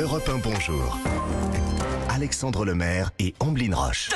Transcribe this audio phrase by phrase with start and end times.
[0.00, 0.96] Europe 1 Bonjour.
[2.08, 4.10] Alexandre Lemaire et Amblin Roche.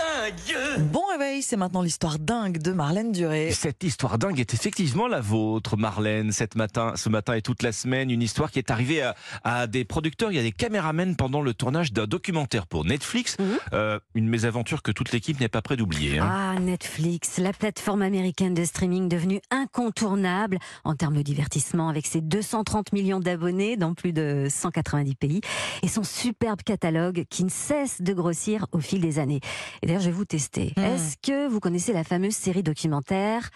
[0.90, 3.52] Bon réveil, c'est maintenant l'histoire dingue de Marlène Duré.
[3.52, 6.32] Cette histoire dingue est effectivement la vôtre, Marlène.
[6.32, 9.14] Cette matin, ce matin et toute la semaine, une histoire qui est arrivée à,
[9.44, 13.36] à des producteurs, il y a des caméramens pendant le tournage d'un documentaire pour Netflix.
[13.38, 13.46] Mhm.
[13.74, 16.18] Euh, une mésaventure que toute l'équipe n'est pas près d'oublier.
[16.18, 16.28] hein.
[16.30, 22.20] Ah, Netflix, la plateforme américaine de streaming devenue incontournable en termes de divertissement avec ses
[22.20, 25.40] 230 millions d'abonnés dans plus de 190 pays
[25.82, 29.40] et son superbe catalogue qui ne cesse de grossir au fil des années.
[29.82, 30.72] Et d'ailleurs, je vais vous tester.
[30.76, 30.80] Hmm.
[30.82, 33.50] Est-ce que vous connaissez la fameuse série documentaire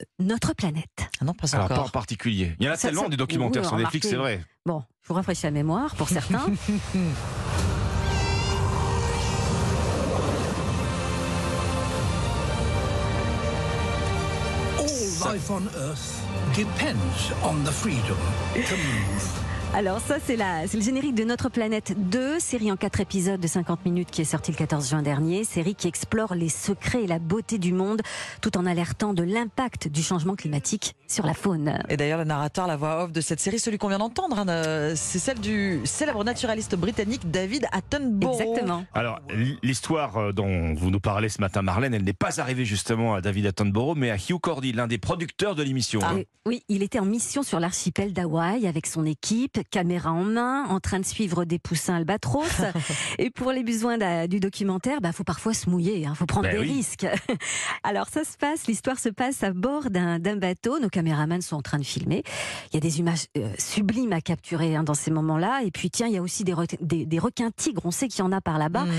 [0.00, 0.86] euh, Notre planète?
[1.20, 1.92] Ah non, pas Alors pas en encore.
[1.92, 2.54] particulier.
[2.60, 4.44] Il y en a Ça, tellement ça- des documentaires oui, sur Netflix, c'est vrai.
[4.66, 6.46] Bon, je vous rafraîchis la mémoire pour certains.
[14.78, 16.20] All life on Earth
[16.54, 18.18] depends on the freedom
[18.54, 19.51] to move.
[19.74, 23.40] Alors ça, c'est la, c'est le générique de Notre Planète 2, série en 4 épisodes
[23.40, 27.04] de 50 minutes qui est sortie le 14 juin dernier, série qui explore les secrets
[27.04, 28.02] et la beauté du monde
[28.42, 31.78] tout en alertant de l'impact du changement climatique sur la faune.
[31.88, 34.46] Et d'ailleurs, le narrateur, la voix off de cette série, celui qu'on vient d'entendre, hein,
[34.48, 38.40] euh, c'est celle du célèbre naturaliste britannique David Attenborough.
[38.42, 38.84] Exactement.
[38.92, 39.20] Alors,
[39.62, 43.22] l'histoire euh, dont vous nous parlez ce matin, Marlène, elle n'est pas arrivée justement à
[43.22, 46.00] David Attenborough, mais à Hugh Cordy, l'un des producteurs de l'émission.
[46.04, 46.18] hein.
[46.18, 50.64] Et- oui, il était en mission sur l'archipel d'Hawaï avec son équipe, caméra en main,
[50.68, 52.46] en train de suivre des poussins albatros.
[53.18, 56.56] et pour les besoins du documentaire, bah faut parfois se mouiller, il faut prendre Ben
[56.56, 56.72] des oui.
[56.74, 57.06] risques.
[57.82, 60.78] Alors ça se passe, l'histoire se passe à bord d'un bateau.
[60.80, 62.22] Nos caméramans sont en train de filmer.
[62.72, 65.62] Il y a des images euh, sublimes à capturer hein, dans ces moments-là.
[65.64, 67.82] Et puis tiens, il y a aussi des, re- des, des requins tigres.
[67.84, 68.84] On sait qu'il y en a par là-bas.
[68.84, 68.92] Hmm.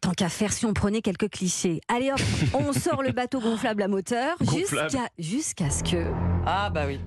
[0.00, 1.80] Tant qu'à faire, si on prenait quelques clichés.
[1.88, 2.20] Allez hop,
[2.54, 6.06] on sort le bateau gonflable à moteur jusqu'à jusqu'à ce que
[6.46, 7.00] Ah bah oui.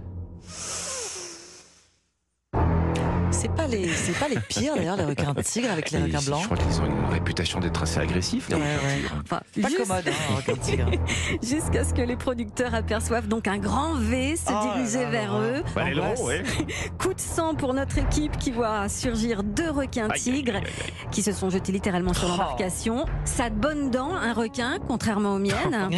[3.41, 6.19] C'est pas les, c'est pas les pires d'ailleurs les requins tigres avec les Et requins
[6.19, 6.45] je blancs.
[6.45, 8.49] crois qu'ils ont une réputation d'être assez agressifs.
[8.49, 9.21] les Ouais, requins ouais.
[9.23, 10.91] Enfin, Pas juste- commode, hein, requin tigre.
[11.41, 15.09] Jusqu'à ce que les producteurs aperçoivent donc un grand V se Oh là diriger là
[15.09, 15.63] vers là eux.
[15.75, 16.21] Bah, Angoisse.
[16.21, 16.43] ouais.
[16.99, 21.07] Coup de sang pour notre équipe qui voit surgir deux requins tigres aïe, aïe, aïe.
[21.11, 22.31] qui se sont jetés littéralement sur Oh.
[22.31, 23.05] l'embarcation.
[23.25, 25.89] Ça de bonnes dents, un requin, contrairement aux miennes.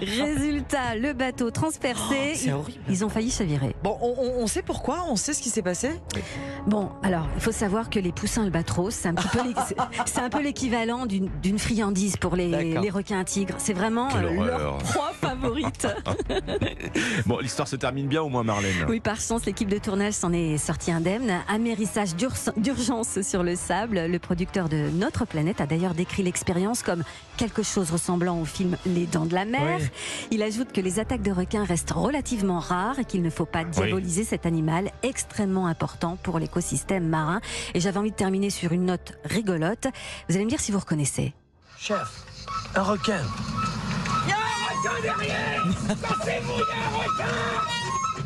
[0.00, 2.34] Résultat, le bateau transpercé.
[2.34, 2.80] C'est horrible.
[2.88, 3.74] Ils ont failli chavirer.
[3.84, 5.90] Bon, on, on- on sait pourquoi, on sait ce qui s'est passé?
[6.66, 9.38] Bon, alors, il faut savoir que les poussins albatros, c'est un petit peu,
[10.06, 13.54] c'est- un peu l'équivalent d'une friandise pour les, requins tigres.
[13.58, 15.12] C'est vraiment euh, leur proie
[15.46, 15.86] favorite.
[17.26, 18.86] Bon, l'histoire se termine bien au moins, Marlène.
[18.88, 21.40] Oui, par chance, l'équipe de tournage s'en est sortie indemne.
[21.48, 22.14] Amérissage
[22.56, 24.06] d'urgence sur le sable.
[24.06, 27.02] Le producteur de Notre Planète a d'ailleurs décrit l'expérience comme
[27.36, 29.78] quelque chose ressemblant au film Les Dents de la Mer.
[29.80, 29.88] Oui.
[30.30, 33.64] Il ajoute que les attaques de requins restent relativement rares et qu'il ne faut pas
[33.64, 37.40] diaboliser cet animal extrêmement important pour l'écosystème marin.
[37.74, 39.86] Et j'avais envie de terminer sur une note rigolote.
[40.28, 41.34] Vous allez me dire si vous reconnaissez.
[41.78, 42.24] Chef,
[42.74, 43.20] un requin.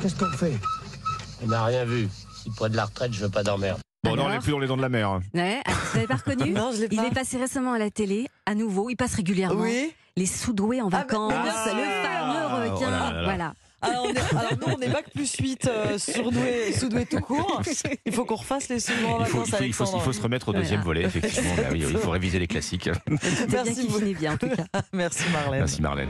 [0.01, 0.53] Qu'est-ce qu'on fait
[1.43, 2.09] On n'a rien vu.
[2.43, 3.77] Si près de la retraite, je veux pas dormir.
[4.03, 5.09] Bon, non, on n'est plus dans les dents de la mer.
[5.09, 5.21] hein.
[5.35, 7.07] Ouais, ah, vous n'avez pas reconnu Non, je l'ai Il pas.
[7.09, 9.61] est passé récemment à la télé, à nouveau, il passe régulièrement.
[9.63, 9.93] Oui.
[10.17, 11.75] Les sous-doués en Ah, vacances, mais bien sûr.
[11.75, 12.87] le fameux requin.
[12.87, 13.23] Oh là là là.
[13.25, 13.53] Voilà.
[13.83, 17.63] Alors, on est- alors, nous, on est bac plus 8 euh, surdoué, sous-doué tout court.
[18.05, 20.15] Il faut qu'on refasse les sous en Il faut, vacances, il faut- il faut- il
[20.15, 21.55] se remettre au deuxième volet, effectivement.
[21.57, 22.91] Bah oui, il faut réviser les classiques.
[23.49, 24.65] Bien Merci bien, en tout cas.
[24.93, 25.61] Merci Marlène.
[25.61, 26.09] Merci, Marlène.